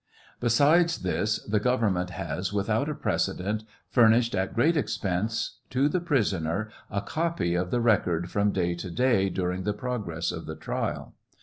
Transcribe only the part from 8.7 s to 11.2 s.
to day during the progress of the trial.